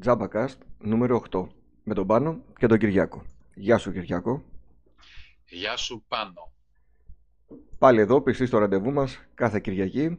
[0.00, 1.46] Τζάμπακαστ νούμερο 8
[1.84, 3.24] με τον Πάνο και τον Κυριάκο.
[3.54, 4.44] Γεια σου Κυριάκο.
[5.48, 6.52] Γεια σου Πάνο.
[7.78, 10.18] Πάλι εδώ πιστή στο ραντεβού μας κάθε Κυριακή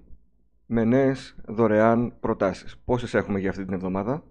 [0.65, 2.77] με νέες δωρεάν προτάσεις.
[2.85, 4.23] Πόσες έχουμε για αυτή την εβδομάδα;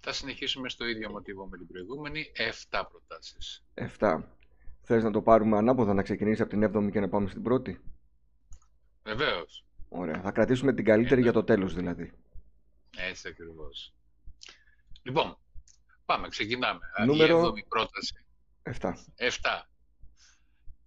[0.00, 2.32] Θα συνεχίσουμε στο ίδιο μοτίβο με την προηγούμενη,
[2.70, 3.64] 7 προτάσεις.
[3.74, 4.22] 7.
[4.82, 7.80] Θες να το πάρουμε ανάποδα να ξεκινήσει από την 7η και να πάμε στην πρώτη;
[9.04, 9.64] Βεβαίως.
[9.88, 10.20] Ωραία.
[10.20, 12.12] Θα κρατήσουμε την καλύτερη για το τέλος δηλαδή.
[12.96, 13.94] Έτσι ακριβώς.
[15.02, 15.38] Λοιπόν,
[16.04, 16.80] πάμε, ξεκινάμε.
[17.06, 18.14] Νούμερο- Η έβδομη πρόταση.
[18.62, 18.92] 7.
[19.16, 19.68] 7.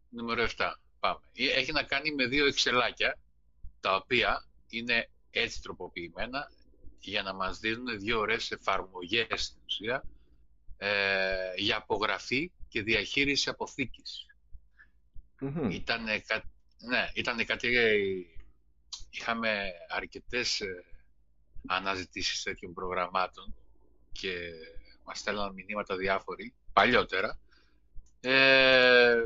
[0.09, 0.79] Νούμερο 7.
[0.99, 1.19] Πάμε.
[1.33, 3.17] Ε, Έχει να κάνει με δύο εξελάκια,
[3.79, 6.51] τα οποία είναι έτσι τροποποιημένα
[6.99, 10.03] για να μας δίνουν δύο ωραίες εφαρμογές στην ουσία
[10.77, 14.25] ε, για απογραφή και διαχείριση αποθήκης.
[15.39, 15.69] Μμμ.
[15.69, 16.43] Ήτανε, κα...
[16.79, 17.67] ναι, ήτανε κάτι...
[19.09, 20.85] Είχαμε αρκετές ε,
[21.67, 23.55] αναζητήσεις τέτοιων προγραμμάτων
[24.19, 24.51] και
[25.03, 27.39] μας στέλναν μηνύματα διάφοροι, παλιότερα.
[28.19, 29.25] Ε,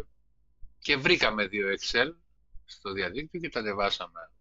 [0.79, 2.13] και βρήκαμε δύο Excel
[2.65, 4.31] στο διαδίκτυο και τα ανεβάσαμε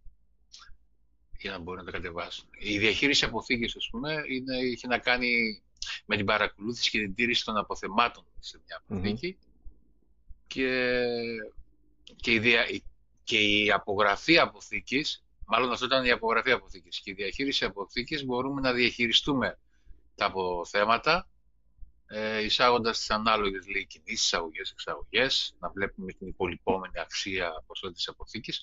[1.38, 2.48] για να μπορούν να τα κατεβάσουν.
[2.58, 5.62] Η διαχείριση αποθήκης, ας πούμε, είναι, είχε να κάνει
[6.06, 9.38] με την παρακολούθηση και την τήρηση των αποθεμάτων σε μια αποθήκη
[10.46, 10.94] και,
[12.16, 12.64] και, η δια,
[13.24, 18.60] και η απογραφή αποθήκης, μάλλον αυτό ήταν η απογραφή αποθήκης και η διαχείριση αποθήκης μπορούμε
[18.60, 19.58] να διαχειριστούμε
[20.19, 21.28] τα αποθέματα
[22.06, 28.60] ε, εισάγοντας τις ανάλογες λέει, κινήσεις, εισαγωγές, εξαγωγές, να βλέπουμε την υπολοιπόμενη αξία ποσότητας αποθήκης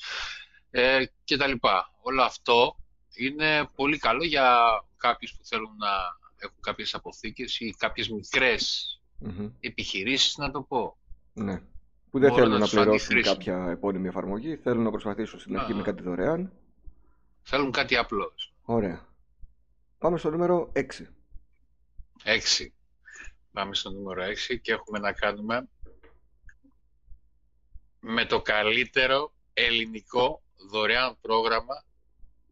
[0.71, 1.89] ε, και τα λοιπά.
[2.01, 2.75] Όλο αυτό
[3.15, 4.57] είναι πολύ καλό για
[4.97, 5.89] κάποιους που θέλουν να
[6.37, 9.49] έχουν κάποιες αποθήκες ή κάποιες μικρές Μμμ.
[9.59, 10.97] επιχειρήσεις, να το πω.
[11.33, 11.61] Ναι.
[12.11, 13.35] Που δεν Μπορώ θέλουν να να τους φανεί πληρώσουν χρήσιμο.
[13.35, 15.75] κάποια επώνυμη εφαρμογή, θέλουν να προσπαθήσουν στην αρχή Α.
[15.75, 16.51] με κάτι δωρεάν.
[17.43, 18.33] Θέλουν κάτι απλό.
[18.61, 19.05] Ωραία.
[19.97, 20.81] Πάμε στο νούμερο 6.
[22.23, 22.67] 6.
[23.51, 25.67] Πάμε στο νούμερο 6 και έχουμε να κάνουμε
[27.99, 31.85] με το καλύτερο ελληνικό δωρεάν πρόγραμμα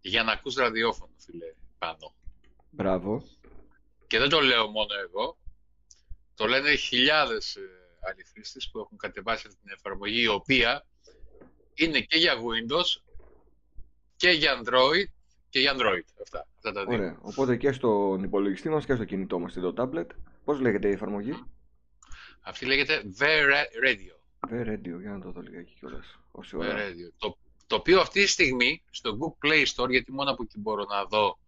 [0.01, 2.13] για να ακούς ραδιόφωνο, φίλε, πάνω.
[2.69, 3.23] Μπράβο.
[4.07, 5.38] Και δεν το λέω μόνο εγώ,
[6.35, 7.61] το λένε χιλιάδες ε,
[8.09, 10.85] άλλοι χρήστες που έχουν κατεβάσει αυτή την εφαρμογή, η οποία
[11.73, 13.01] είναι και για Windows
[14.15, 15.22] και για Android
[15.53, 16.03] και για Android.
[16.21, 16.97] Αυτά, αυτά τα δύο.
[16.97, 17.17] Ωραία.
[17.21, 20.05] Οπότε και στον υπολογιστή μας και στο κινητό μας, στο tablet.
[20.43, 21.43] Πώς λέγεται η εφαρμογή;
[22.41, 23.23] Αυτή λέγεται V
[23.85, 24.15] Radio.
[24.49, 26.19] The Radio, για να το δω λιγάκι κιόλας.
[26.31, 26.75] Όση V ώρα.
[26.75, 27.11] Radio.
[27.17, 27.37] Το,
[27.67, 31.05] το οποίο αυτή τη στιγμή στο Google Play Store, γιατί μόνο από εκεί μπορώ να
[31.05, 31.39] δω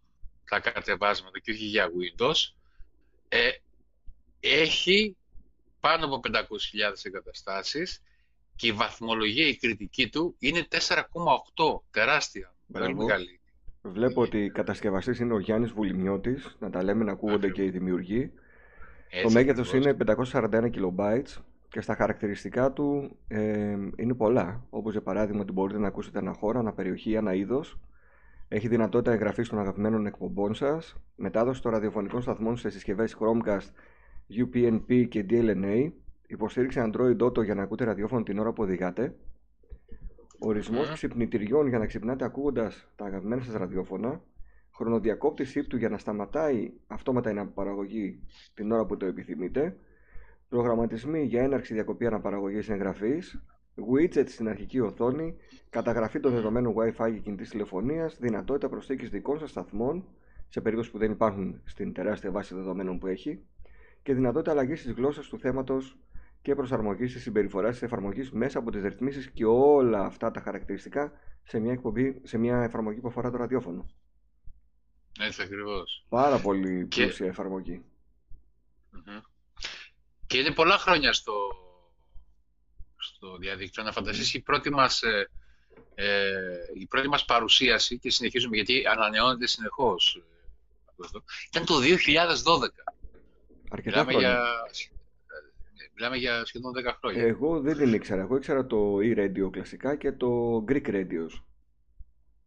[0.48, 2.54] τα κατεβάσματα και όχι για Windows,
[3.28, 3.50] ε,
[4.40, 5.16] έχει
[5.80, 6.42] πάνω από 500.000
[7.02, 8.02] εγκαταστάσεις
[8.56, 11.82] και η βαθμολογία, η κριτική του είναι 4,8.
[11.90, 12.54] Τεράστια.
[12.72, 13.04] Πολύ Μπράβο.
[13.04, 13.40] μεγάλη.
[13.92, 18.32] Βλέπω ότι κατασκευαστής είναι ο Γιάννης Βουλημιώτης, να τα λέμε να ακούγονται και οι δημιουργοί.
[19.10, 19.86] Το Έτσι μέγεθος ακριβώς.
[19.86, 24.64] είναι 541 kilobytes και στα χαρακτηριστικά του ε, είναι πολλά.
[24.70, 27.78] Όπως για παράδειγμα ότι μπορείτε να ακούσετε ένα χώρο, ένα περιοχή ή ένα είδος.
[28.48, 33.70] Έχει δυνατότητα εγγραφής των αγαπημένων εκπομπών σας, μετάδοση των ραδιοφωνικών σταθμών σε συσκευές Chromecast,
[34.30, 35.90] UPnP και DLNA,
[36.26, 39.14] υποστήριξη Android Auto για να ακούτε ραδιόφωνο την ώρα που οδηγάτε,
[40.38, 40.94] ορισμός Μμμ.
[40.94, 44.22] ξυπνητηριών για να ξυπνάτε ακούγοντας τα αγαπημένα σας ραδιόφωνα,
[44.74, 48.20] χρονοδιακόπτης ύπτου για να σταματάει αυτόματα η αναπαραγωγή
[48.54, 49.76] την ώρα που το επιθυμείτε,
[50.48, 53.42] προγραμματισμοί για έναρξη διακοπή αναπαραγωγής εγγραφής,
[53.94, 55.36] widget στην αρχική οθόνη,
[55.70, 60.04] καταγραφή των δεδομένων Wi-Fi και κινητής τηλεφωνίας, δυνατότητα προσθήκης δικών σας σταθμών,
[60.48, 63.42] σε περίπτωση που δεν υπάρχουν στην τεράστια βάση δεδομένων που έχει,
[64.02, 65.98] και δυνατότητα αλλαγής της γλώσσας του θέματος
[66.46, 71.12] και προσαρμογής της συμπεριφοράς της εφαρμογής μέσα από τις ρυθμίσεις και όλα αυτά τα χαρακτηριστικά
[71.42, 73.86] σε μια, εκπομπή, σε μια εφαρμογή που αφορά το ραδιόφωνο.
[75.20, 76.06] Έτσι ακριβώς.
[76.08, 77.82] Πάρα πολύ Και- πλούσια εφαρμογή.
[78.90, 79.20] Μμμ.
[80.26, 81.32] Και είναι πολλά χρόνια στο,
[82.96, 83.82] στο διαδίκτυο.
[83.82, 85.30] Να φανταστείς η πρώτη μας, ε,
[85.94, 86.32] ε,
[86.74, 90.16] η πρώτη μας παρουσίαση και συνεχίζουμε γιατί ανανεώνεται συνεχώς.
[90.16, 90.24] ε,
[91.04, 91.22] αυτό.
[91.48, 92.84] Ήταν το 2012.
[93.70, 94.28] Αρκετά Μιλάμε χρόνια.
[94.30, 94.40] για,
[94.70, 94.95] ε,
[95.96, 97.22] μιλάμε για σχεδόν 10 χρόνια.
[97.22, 98.20] Εγώ δεν την ήξερα.
[98.22, 101.40] Εγώ ήξερα το e-radio κλασικά και το Greek radios.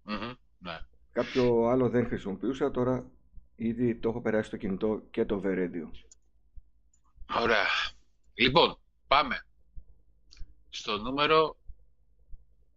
[0.04, 0.80] Μμμ, ναι.
[1.12, 2.72] Κάποιο άλλο δεν χρησιμοποιούσα.
[2.72, 3.06] Τώρα
[3.56, 5.90] ήδη το έχω περάσει στο κινητό και το V-radio.
[7.42, 7.66] Ωραία.
[8.34, 9.46] Λοιπόν, πάμε
[10.70, 11.58] στο νούμερο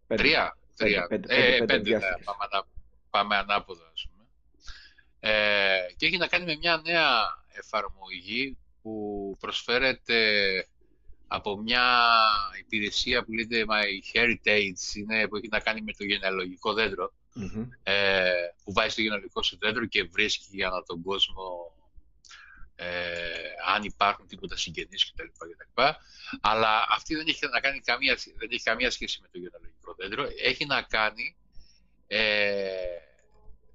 [0.07, 0.23] Πέντε.
[0.23, 0.49] 3.
[0.77, 2.23] Πέντε, πέντε, πέντε, πέντε διάστηκες.
[2.25, 2.67] πάμε, ανά-
[3.09, 4.27] πάμε ανάποδα, ας πούμε.
[5.19, 7.09] Ε, και έχει να κάνει με μια νέα
[7.51, 10.17] εφαρμογή που προσφέρεται
[11.27, 12.05] από μια
[12.59, 17.13] υπηρεσία που λέγεται My Heritage, είναι, που έχει να κάνει με το γενεαλογικό δέντρο.
[17.83, 18.31] ε,
[18.63, 21.73] που βάζει στο γενολικό σου δέντρο και βρίσκει ανά τον κόσμο
[22.75, 22.85] ε,
[23.67, 25.25] αν υπάρχουν τίποτα συγγενείς κτλ.
[25.37, 25.81] κτλ.
[26.41, 30.27] Αλλά αυτή δεν έχει, να κάνει καμία, δεν έχει καμία σχέση με το γενολογικό δέντρο.
[30.43, 31.35] Έχει να κάνει,
[32.07, 32.71] ε,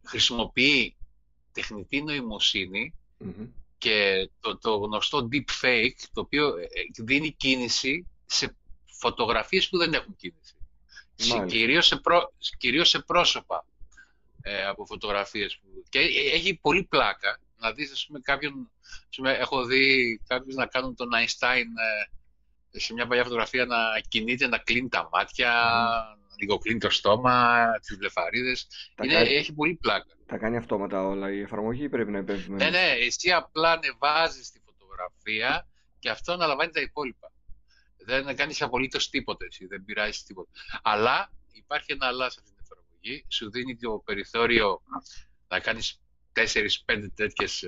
[0.05, 0.97] χρησιμοποιεί
[1.53, 2.03] τεχνητή
[3.79, 9.95] και το, το γνωστό deep fake, το οποίο ε, δίνει κίνηση σε φωτογραφίες που δεν
[9.95, 10.55] έχουν κίνηση.
[11.47, 12.01] Κυρίως σε,
[12.59, 13.65] κυρίως σε πρόσωπα
[14.43, 15.59] ε, από φωτογραφίες.
[15.59, 15.85] Που...
[15.89, 15.99] Και
[16.33, 18.71] έχει πολύ πλάκα να δεις, ας πούμε, κάποιον...
[19.17, 21.65] πούμε, έχω δει κάποιους να κάνουν τον Einstein
[22.73, 23.77] ε, σε μια παλιά φωτογραφία να
[24.09, 25.53] κινείται, να κλείνει τα μάτια,
[26.15, 26.28] mm.
[26.39, 28.69] Να λιγοκλίνει το στόμα, τις βλεφαρίδες.
[29.03, 29.29] Είναι, κάνει...
[29.29, 30.17] Έχει πολύ πλάκα.
[30.27, 32.51] Τα κάνει αυτόματα όλα η εφαρμογή πρέπει να επέμβει.
[32.53, 35.69] Ναι, ναι, εσύ απλά ανεβάζεις τη φωτογραφία
[35.99, 37.33] και αυτό αναλαμβάνει τα υπόλοιπα.
[38.05, 40.51] Δεν κάνεις απολύτως τίποτε, εσύ, δεν πειράζεις τίποτα.
[40.83, 43.25] Αλλά υπάρχει ένα αλλά σε αυτή την εφαρμογή.
[43.29, 44.83] Σου δίνει το περιθώριο
[45.49, 46.01] να κάνεις
[46.33, 47.65] 4-5 τέτοιες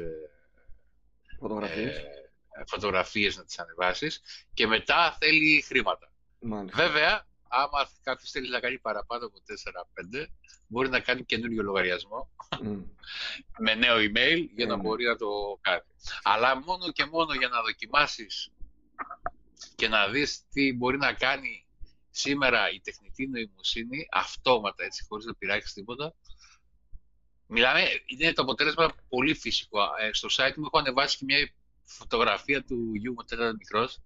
[1.38, 1.96] φωτογραφίες.
[1.96, 4.20] Ε, φωτογραφίες να τις ανεβάσεις
[4.54, 6.12] και μετά θέλει χρήματα.
[6.40, 6.82] Μάλιστα.
[6.82, 9.38] Βέβαια, άμα κάποιος θέλει να κάνει παραπάνω από
[10.20, 10.26] 4-5,
[10.66, 12.30] μπορεί να κάνει καινούριο λογαριασμό
[13.58, 14.80] με νέο email για να mm.
[14.80, 15.82] μπορεί να το κάνει.
[16.22, 18.52] Αλλά μόνο και μόνο για να δοκιμάσεις
[19.76, 21.66] και να δεις τι μπορεί να κάνει
[22.10, 26.14] σήμερα η τεχνητή νοημοσύνη αυτόματα, έτσι, χωρίς να πειράξεις τίποτα.
[27.46, 29.78] Μιλάμε, είναι το αποτέλεσμα πολύ φυσικό.
[30.00, 31.52] Ε, στο site μου έχω ανεβάσει και μια
[31.84, 33.98] φωτογραφία του γιου μου όταν ήταν μικρός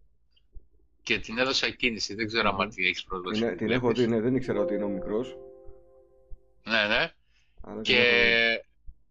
[1.05, 2.15] και την έδωσα κίνηση.
[2.15, 3.55] Δεν ξέρω αν τη έχεις πρόσβαση.
[3.55, 5.37] την έχω δει, ναι, δεν ήξερα ότι είναι ο μικρός.
[6.65, 7.13] Ναι, ναι.
[7.83, 8.03] και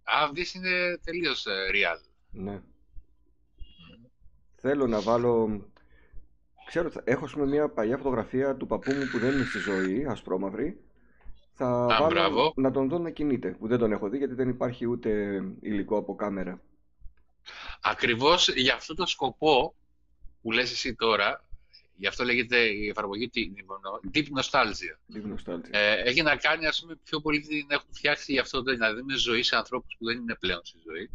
[0.03, 1.99] αν δεις είναι τελείως ε, real.
[2.31, 2.61] Ναι.
[4.55, 5.61] Θέλω να βάλω
[6.65, 10.79] Ξέρω, έχω πούμε, μια παλιά φωτογραφία του παππού μου που δεν είναι στη ζωή, ασπρόμαυρη.
[11.53, 14.49] Θα Α, βάλω να τον δω να κινείται, που δεν τον έχω δει γιατί δεν
[14.49, 16.61] υπάρχει ούτε υλικό από κάμερα.
[17.81, 19.75] Ακριβώς για αυτό το σκοπό
[20.41, 21.45] που λες εσύ τώρα,
[22.03, 23.29] γι' αυτό λέγεται η εφαρμογή
[24.13, 25.15] Deep Nostalgia.
[25.15, 25.69] Deep Nostalgia.
[25.69, 29.15] Ε, έχει να κάνει, ας πούμε, πιο πολύ την έχουν φτιάξει γι' αυτό, δηλαδή με
[29.17, 31.09] ζωής σε ανθρώπους που δεν είναι πλέον στη ζωή.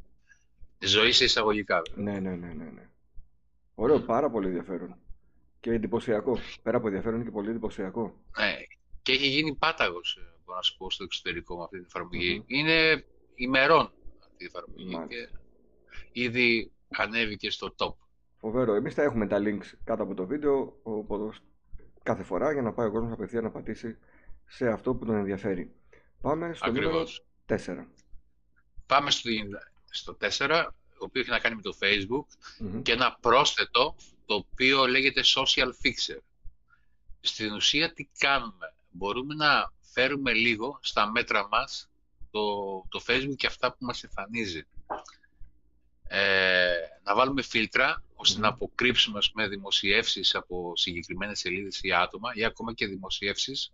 [0.79, 1.83] Ζωή σε εισαγωγικά.
[1.95, 2.65] Ναι, ναι, ναι, ναι.
[2.65, 2.89] ναι.
[3.75, 4.97] Ωραίο, πάρα πολύ ενδιαφέρον.
[5.61, 6.39] Και εντυπωσιακό.
[6.63, 8.15] Πέρα από ενδιαφέρον και πολύ εντυπωσιακό.
[8.39, 8.57] Ναι.
[9.03, 12.45] Και έχει γίνει πάταγος, ε, μπορώ να σου πω, στο εξωτερικό με αυτή την εφαρμογη
[12.47, 13.05] Είναι
[13.35, 15.07] ημερών αυτή η εφαρμογή.
[15.09, 15.29] Και
[16.13, 17.95] ήδη ανέβηκε στο top.
[18.41, 18.75] Φοβερό.
[18.75, 21.37] Εμείς θα έχουμε τα links κάτω από το βίντεο οπότε,
[22.03, 23.99] κάθε φορά για να πάει ο κόσμος απευθεία να πατήσει
[24.47, 25.73] σε αυτό που τον ενδιαφέρει.
[26.21, 27.25] Πάμε στο Ακριβώς.
[27.49, 27.87] νούμερο 4.
[28.87, 29.31] Πάμε στο,
[29.91, 30.29] στο 4,
[30.99, 32.27] το οποίο έχει να κάνει με το Facebook
[32.83, 33.95] και ένα πρόσθετο
[34.27, 36.19] το οποίο λέγεται social fixer.
[37.21, 41.91] Στην ουσία τι κάνουμε; Μπορούμε να φέρουμε λίγο στα μέτρα μας
[42.31, 42.41] το,
[42.89, 44.67] το Facebook και αυτά που μας εμφανίζει.
[46.09, 46.78] Ε,
[47.09, 52.75] να βάλουμε φίλτρα ώστε να αποκρύψουμε με δημοσιεύσεις από συγκεκριμένες σελίδες ή άτομα ή ακόμα
[52.75, 53.73] και δημοσιεύσεις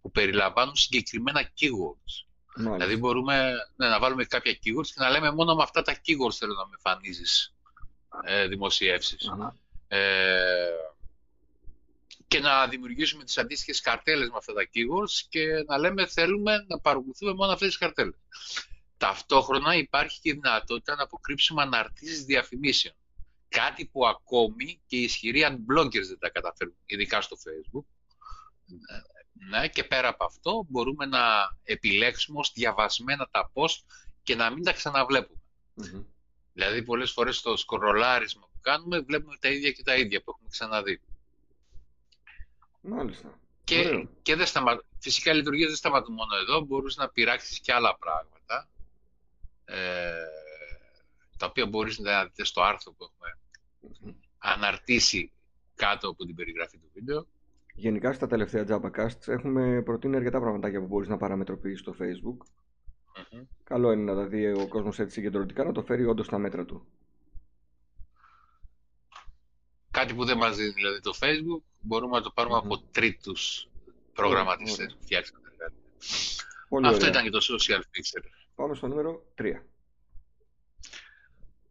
[0.00, 2.24] που περιλαμβάνουν συγκεκριμένα keywords.
[2.56, 6.34] Δηλαδή μπορούμε ναι, να βάλουμε κάποια keywords και να λέμε μόνο με αυτά τα keywords
[6.38, 7.54] θέλω να με εμφανίζεις
[8.24, 9.30] ε, δημοσιευσεις
[9.88, 9.98] ε,
[12.28, 16.78] και να δημιουργήσουμε τις αντίστοιχες καρτέλες με αυτά τα keywords και να λέμε θέλουμε να
[16.78, 18.14] παρακολουθούμε μόνο αυτές τις καρτέλες.
[18.96, 22.94] Ταυτόχρονα υπάρχει και η δυνατότητα να αποκρύψουμε αναρτήσεις διαφημίσεων.
[23.48, 27.84] Κάτι που ακόμη και οι ισχυροί unblockers δεν τα καταφέρουν, ειδικά στο Facebook.
[29.50, 31.20] Ναι, και πέρα από αυτό μπορούμε να
[31.62, 33.84] επιλέξουμε ως διαβασμένα τα post
[34.22, 35.40] και να μην τα ξαναβλεπουμε
[36.52, 41.00] Δηλαδή πολλές φορές το σκορολάρισμα κάνουμε, βλέπουμε τα ίδια και τα ίδια που έχουμε ξαναδεί.
[42.80, 43.40] Μάλιστα.
[43.64, 44.82] Και, και δεν σταμα...
[44.98, 48.35] φυσικά οι λειτουργίες δεν σταματούν μόνο εδώ, μπορείς να πειράξεις και άλλα πράγματα, ε,
[51.38, 53.38] τα οποία μπορείς να δείτε στο άρθρο που έχουμε
[54.38, 55.32] αναρτήσει
[55.74, 57.26] κάτω από την περιγραφή του βίντεο.
[57.74, 62.36] Γενικά στα τελευταία JavaCasts έχουμε προτείνει αρκετά πραγματάκια που μπορείς να παραμετροποιήσεις στο Facebook.
[63.64, 66.64] Καλό είναι να τα δει ο κόσμος έτσι συγκεντρωτικά, να το φέρει όντως στα μέτρα
[66.64, 66.86] του.
[69.90, 73.68] Κάτι που δεν μας δίνει δηλαδή το Facebook, μπορούμε να το πάρουμε από τρίτους
[74.12, 75.74] προγραμματιστές που φτιάξαν κάτι.
[76.86, 78.22] Αυτό ήταν και το social fixer.
[78.56, 79.62] Πάμε στο νούμερο 3.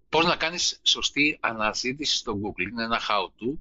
[0.09, 3.57] Πώς να κάνεις σωστή αναζήτηση στο Google; Είναι ένα how-to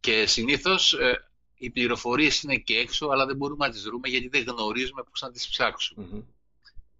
[0.00, 4.28] και συνήθως ε, οι πληροφορίες είναι και έξω, αλλά δεν μπορούμε να τις βρούμε γιατί
[4.28, 6.08] δεν γνωρίζουμε πώς να τις ψάξουμε.
[6.12, 6.22] Mm-hmm.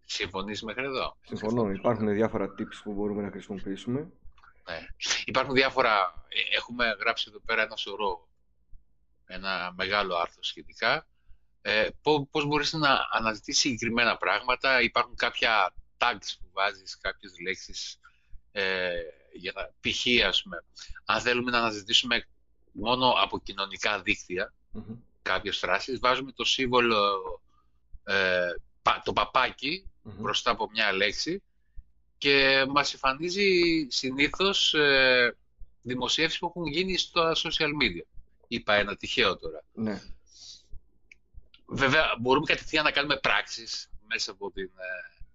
[0.05, 1.71] Συμφωνείς μέχρι εδώ; Συμφωνώ.
[1.71, 4.01] Υπάρχουν διάφορα tips που μπορούμε να χρησιμοποιήσουμε.
[4.01, 4.87] Ναι.
[5.25, 8.29] Υπάρχουν διάφορα, ε, έχουμε γράψει εδώ πέρα ένα σωρό,
[9.27, 11.07] ένα μεγάλο άρθρο σχετικά.
[11.67, 11.89] Ε,
[12.31, 18.01] πώς μπορείς να αναζητήσεις συγκεκριμένα πράγματα; Υπάρχουν κάποια tags που βάζεις, κάποιες λέξεις,
[18.53, 18.91] ε,
[19.33, 20.27] για να, π.χ.
[20.27, 20.65] ας πούμε,
[21.05, 22.27] αν θέλουμε να αναζητήσουμε
[22.73, 24.97] μόνο από κοινωνικά δίκτυα mm-hmm.
[25.23, 27.23] κάποιες φράσεις, βάζουμε το σύμβολο,
[28.05, 28.53] ε,
[29.05, 31.43] το παπάκι μπροστά από μια λέξη
[32.19, 33.51] και μας εμφανίζει
[33.89, 35.37] συνήθως ε,
[35.83, 38.07] δημοσίευσεις που έχουν γίνει στα social media.
[38.49, 39.65] Είπα ένα τυχαίο τώρα.
[39.73, 40.03] Ναι.
[41.67, 44.71] Βέβαια, μπορούμε κατευθείαν να κάνουμε πράξεις μέσα από την...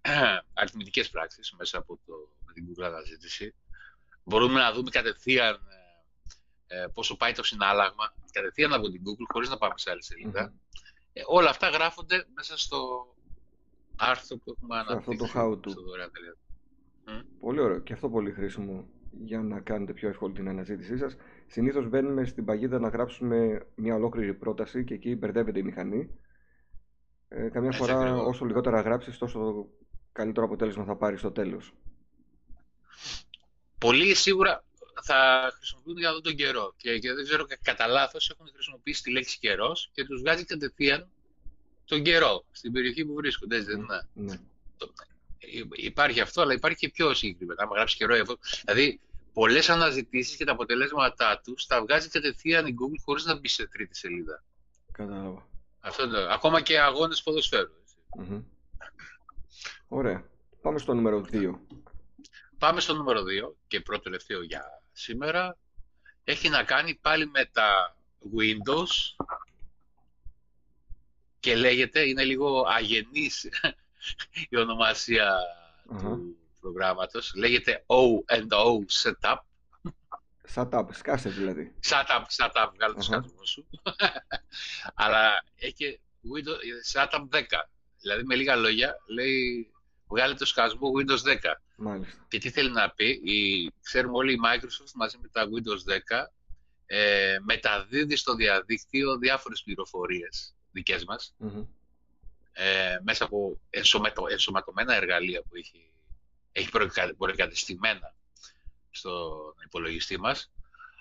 [0.01, 2.13] Ε, αριθμητικές πράξεις μέσα από το,
[2.45, 3.55] με την Google αναζήτηση.
[4.23, 5.59] Μπορούμε να δούμε κατευθείαν
[6.67, 10.31] ε, πόσο πάει το συνάλλαγμα, κατευθείαν από την Google, χωρίς να πάμε σε άλλη
[11.13, 13.07] Ε, όλα αυτά γράφονται μέσα στο
[13.95, 15.23] άρθρο που έχουμε αναπτύξει.
[15.23, 15.73] Αυτό το how to.
[17.39, 21.15] Πολύ ωραίο και αυτό πολύ χρήσιμο για να κάνετε πιο εύκολη την αναζήτησή σας.
[21.51, 26.09] Συνήθως μπαίνουμε στην παγίδα να γράψουμε μια ολόκληρη πρόταση και εκεί μπερδεύεται η μηχανή.
[27.27, 29.67] Ε, καμιά φορά όσο λιγότερα γράψεις τόσο
[30.11, 31.73] καλύτερο αποτέλεσμα θα πάρεις στο τέλος.
[33.77, 34.63] Πολλοί σίγουρα
[35.01, 39.11] θα χρησιμοποιούν για αυτόν τον καιρό και, και δεν ξέρω κατά λάθος έχουν χρησιμοποιήσει τη
[39.11, 41.07] λέξη καιρός και τους βγάζει κατευθείαν
[41.85, 43.55] τον καιρό στην περιοχή που βρίσκονται.
[43.55, 44.39] Έτσι δεν είναι; Ναι.
[45.75, 47.63] Υπάρχει αυτό, αλλά υπάρχει και πιο συγκεκριμένα.
[47.63, 48.15] Αν γράψεις καιρό,
[48.65, 48.99] δηλαδή
[49.39, 53.67] πολλές αναζητήσεις και τα αποτελέσματά τους τα βγάζει κατευθείαν η Google χωρίς να μπει σε
[53.67, 54.43] τρίτη σελίδα.
[54.91, 55.47] Κατάλαβα.
[55.79, 56.33] Αυτό είναι.
[56.33, 57.71] Ακόμα και αγώνες ποδοσφαίρου.
[59.87, 60.23] Ωραία.
[60.61, 61.53] Πάμε στο νούμερο 2.
[62.57, 63.23] Πάμε στο νούμερο 2
[63.67, 65.57] και πρώτο τελευταίο για σήμερα.
[66.23, 67.97] Έχει να κάνει πάλι με τα
[68.37, 69.25] Windows
[71.39, 73.49] και λέγεται, είναι λίγο αγενής
[74.49, 75.33] η ονομασία
[75.87, 77.33] του προγράμματος.
[77.35, 79.37] Λέγεται O&O Setup.
[80.55, 81.75] Setup, σκάσε δηλαδή.
[81.89, 83.69] Setup, setup, βγάλε το σκάτωμα σου.
[85.03, 87.41] Αλλά έχει Windows, Setup 10.
[88.01, 89.71] Δηλαδή με λίγα λόγια λέει
[90.07, 91.35] βγάλε το σκασμό Windows 10.
[91.75, 92.25] Μάλιστα.
[92.27, 96.25] Και τι θέλει να πει, η, ξέρουμε όλοι η Microsoft μαζί με τα Windows 10
[96.85, 101.35] ε, μεταδίδει στο διαδίκτυο διάφορες πληροφορίες δικές μας
[102.51, 105.91] ε, μέσα από ενσωματω, ενσωματωμένα εργαλεία που έχει,
[106.51, 106.69] έχει
[107.17, 108.13] προεγκατεστημένα
[108.91, 110.51] στον υπολογιστή μας.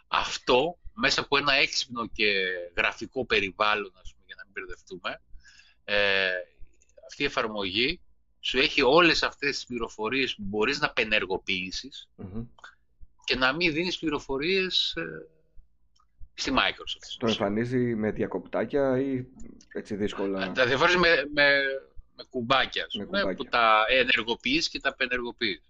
[0.08, 2.24] Αυτό μέσα από ένα έξυπνο και
[2.76, 5.20] γραφικό περιβάλλον, ας πούμε, για να μην μπερδευτούμε,
[5.84, 6.30] ε,
[7.06, 8.00] αυτή η εφαρμογή
[8.40, 12.08] σου έχει όλες αυτές τις πληροφορίες που μπορείς να πενεργοποιησεις
[13.24, 15.26] και να μην δίνεις πληροφορίες ε,
[16.34, 17.16] στη Microsoft.
[17.18, 19.24] Το εμφανίζει με διακοπτάκια ή
[19.72, 21.60] έτσι δύσκολα; Τα διαφορές με, με,
[22.18, 23.34] με κουμπάκια, με κουμπάκια.
[23.34, 25.62] που τα ενεργοποιείς και τα πενεργοποιείς.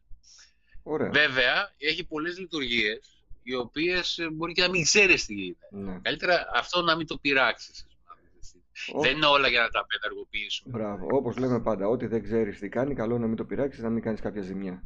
[0.83, 1.11] Ωραία.
[1.11, 5.57] Βέβαια, έχει πολλές λειτουργίες οι οποίες ε, μπορεί και να μην ξέρεις τι είναι.
[5.71, 5.99] Ναι.
[6.03, 7.87] Καλύτερα αυτό να μην το πειράξεις.
[9.01, 10.79] Δεν είναι όλα για να τα πενεργοποιήσουμε.
[10.79, 11.07] Μπράβο.
[11.11, 14.03] Όπως λέμε πάντα, ό,τι δεν ξέρεις τι κάνει, καλό να μην το πειράξεις, να μην
[14.03, 14.83] κάνεις κάποια ζημιά.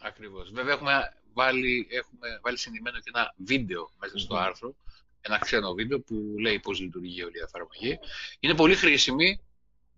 [0.00, 0.50] Ακριβώς.
[0.52, 4.74] Βέβαια, έχουμε βάλει, έχουμε βάλει συνδυμένο και ένα βίντεο μέσα στο άρθρο.
[5.20, 7.98] Ένα ξένο βίντεο που λέει πώς λειτουργεί όλη η εφαρμογή.
[8.40, 9.40] Είναι πολύ χρήσιμη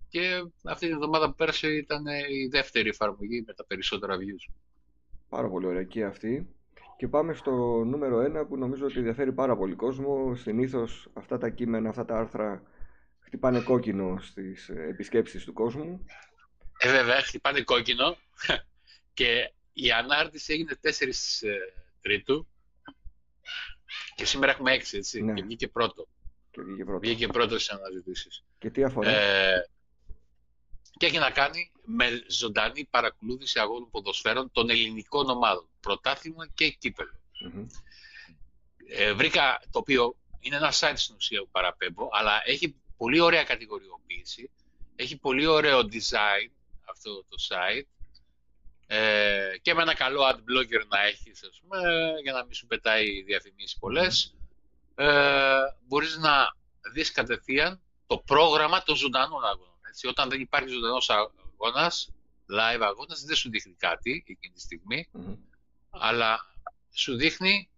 [0.09, 4.53] και αυτή την εβδομάδα που πέρασε ήταν η δεύτερη εφαρμογή με τα περισσότερα views.
[5.29, 6.55] Πάρα πολύ ωραία και αυτή.
[6.97, 7.51] Και πάμε στο
[7.85, 10.35] νούμερο 1 που νομίζω ότι ενδιαφέρει πάρα πολύ κόσμο.
[10.35, 12.63] Συνήθως αυτά τα κείμενα, αυτά τα άρθρα
[13.19, 16.05] χτυπάνε κόκκινο στις επισκέψεις του κόσμου.
[16.79, 18.17] Ε, βέβαια, χτυπάνε κόκκινο.
[19.15, 20.87] Και η ανάρτηση έγινε 4
[21.41, 21.57] ε,
[22.01, 22.49] Τρίτου.
[24.15, 25.23] Και σήμερα έχουμε 6, έτσι.
[25.23, 25.33] Ναι.
[25.33, 26.09] Και βγήκε πρώτο.
[26.51, 26.99] Και βγήκε πρώτο.
[26.99, 28.45] Βγήκε πρώτο στις αναζητήσεις.
[28.59, 29.69] Και τι αφορά; Ε,
[30.97, 35.69] και έχει να κάνει με ζωντανή παρακολούθηση αγώνων ποδοσφαίρων των ελληνικών ομάδων.
[35.81, 37.21] Πρωτάθλημα και κυπελο
[38.89, 43.45] Ε, βρήκα το οποίο είναι ένα site στην ουσία που παραπέμπω, αλλά έχει πολύ ωραία
[43.45, 44.51] κατηγοριοποίηση,
[44.97, 46.51] έχει πολύ ωραίο design
[46.85, 47.87] αυτό το site
[48.87, 51.79] ε, και με ένα καλό ad blogger να έχεις, ας πούμε,
[52.23, 54.35] για να μην σου πετάει διαφημίσεις πολλές,
[54.95, 56.57] ε, μπορείς να
[56.93, 59.74] δεις κατευθείαν το πρόγραμμα των ζωντανών αγώνων.
[59.95, 62.13] Έτσι, όταν δεν υπάρχει ζωντανός αγώνας,
[62.51, 65.09] live αγώνας, δεν σου δείχνει κάτι εκείνη τη στιγμη
[65.91, 66.39] αλλά
[66.91, 67.69] σου δείχνει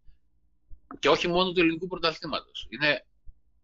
[0.98, 2.66] και όχι μόνο του ελληνικού πρωταθλήματος.
[2.70, 3.04] Είναι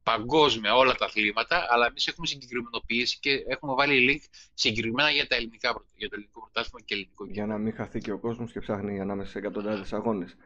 [0.02, 5.36] παγκόσμια όλα τα αθλήματα, αλλά εμείς έχουμε συγκεκριμενοποιήσει και έχουμε βάλει link συγκεκριμένα για, τα
[5.36, 8.60] ελληνικά, για το ελληνικό πρωτάθλημα και ελληνικό Για να μην χαθεί και ο κόσμος και
[8.60, 10.36] ψάχνει ανάμεσα σε εκατοντάδες αγώνες.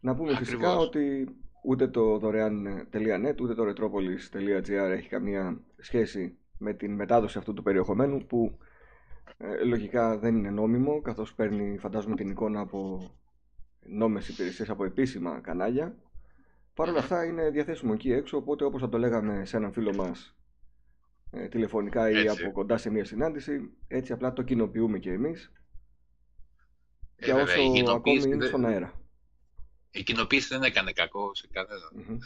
[0.00, 1.28] Να πούμε φυσικά ότι
[1.62, 8.26] ούτε το δωρεάν.net ούτε το retropolis.gr έχει καμία σχέση με την μετάδοση αυτού του περιεχομένου
[8.26, 8.58] που
[9.38, 13.10] ε, λογικά δεν είναι νόμιμο καθώς παίρνει φαντάζομαι την εικόνα από
[13.86, 15.96] νόμες υπηρεσίες από επίσημα κανάλια.
[16.74, 19.94] Παρ' όλα αυτά είναι διαθέσιμο εκεί έξω οπότε όπως θα το λέγαμε σε έναν φίλο
[19.94, 20.36] μας
[21.30, 22.42] ε, τηλεφωνικά ή Έτσι.
[22.44, 23.70] από κοντά σε μια συνάντηση.
[23.88, 25.52] Έτσι απλά το κοινοποιούμε και εμείς
[27.16, 29.00] Ε, για βέβαια, η όσο ακόμη κοινοποίηση είναι δεν- στον αέρα.
[29.90, 31.90] Η κοινοποίηση δεν έκανε κακό σε κανέναν.
[32.08, 32.18] Μμμ.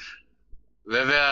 [0.83, 1.25] Βέβαια,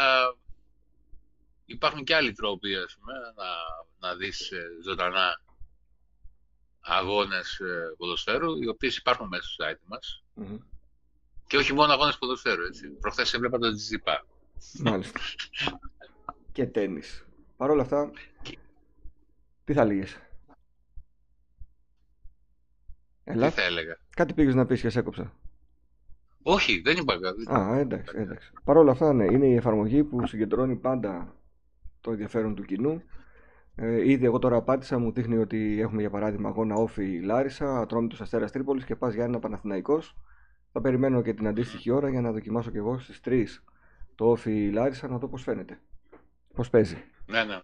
[1.64, 5.40] υπάρχουν και άλλοι τρόποι, ας πούμε, να, να δεις ε, ζωντανά
[6.80, 10.24] αγώνες ε, ποδοσφαίρου, οι οποίες υπάρχουν μέσα στο site μας.
[10.34, 10.58] Μμμ.
[11.46, 12.88] Και όχι μόνο αγώνες ποδοσφαίρου, έτσι.
[12.88, 14.26] Προχθές έβλεπα τον Τζιζιπά.
[14.80, 15.20] Μάλιστα.
[16.52, 17.26] και τέννις.
[17.56, 18.10] Παρ' όλα αυτά,
[19.64, 20.12] τι θα λύγες;
[23.24, 25.32] Τι Έλα, θα έλεγα; κάτι πήγες να πεις και σε έκοψα.
[26.42, 27.52] Όχι, δεν είπα κάτι.
[27.52, 28.52] Α, εντάξει, εντάξει.
[28.64, 31.34] Παρ' όλα αυτά, ναι, είναι η εφαρμογή που συγκεντρώνει πάντα
[32.04, 33.02] το ενδιαφέρον του κοινού.
[33.76, 38.20] Ε, ήδη εγώ τώρα απάντησα, μου δείχνει ότι έχουμε για παράδειγμα αγώνα όφη Λάρισα, Ατρόμητος
[38.20, 40.16] Αστέρας Τρίπολης και πας για ένα Παναθηναϊκός.
[40.72, 43.44] Θα περιμένω και την αντίστοιχη ώρα για να δοκιμάσω και εγώ στις 3
[44.14, 45.80] το όφη Λάρισα να δω πώς φαίνεται.
[46.54, 47.04] Πώς παίζει.
[47.26, 47.60] Ναι, ναι.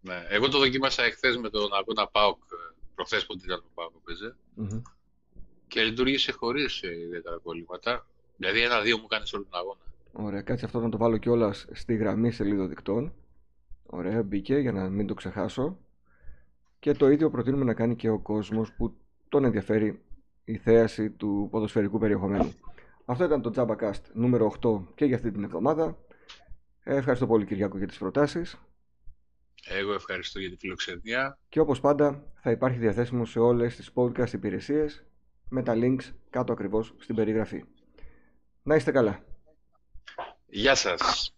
[0.00, 0.26] ναι.
[0.28, 4.00] Εγώ το δοκίμασα εχθές με τον αγώνα ΠΑΟΚ, ε, προχθές που ήταν ο ΠΑΟΚ που
[4.04, 4.82] παίζε, Μμμ.
[5.68, 8.06] και λειτουργήσε χωρίς ε, ιδιαίτερα κολλήματα.
[8.36, 9.80] Δηλαδή ένα-δύο μου κάνεις σε όλο τον αγώνα.
[10.12, 13.12] Ωραία, κάτσε αυτό να το βάλω κιόλας στη γραμμή σελίδο δικτών.
[13.94, 15.78] Ωραία, μπήκε για να μην το ξεχάσω.
[16.78, 18.96] Και το ίδιο προτείνουμε να κάνει και ο κόσμος που
[19.28, 20.02] τον ενδιαφέρει
[20.44, 22.52] η θέαση του ποδοσφαιρικού περιεχομένου.
[23.04, 25.98] Αυτό ήταν το JabaCast νούμερο 8 και για αυτή την εβδομάδα.
[26.82, 28.56] Ε, Ευχαριστώ πολύ Κυριάκο για τις προτάσεις.
[29.64, 31.38] Εγώ ευχαριστώ για τη φιλοξενία.
[31.48, 35.04] Και όπως πάντα θα υπάρχει διαθέσιμο σε όλες τις podcast υπηρεσίες
[35.48, 37.64] με τα links κάτω ακριβώς στην περιγραφή.
[38.62, 39.24] Να είστε καλά.
[40.46, 41.34] Γεια σας.